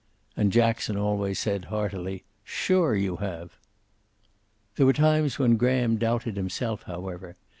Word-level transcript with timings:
And 0.35 0.51
Jackson 0.51 0.97
always 0.97 1.37
said 1.37 1.65
heartily, 1.65 2.23
"Sure 2.43 2.95
you 2.95 3.17
have." 3.17 3.59
There 4.75 4.87
were 4.87 4.93
times 4.93 5.37
when 5.37 5.57
Graham 5.57 5.97
doubted 5.97 6.37
himself, 6.37 6.81
however. 6.89 7.37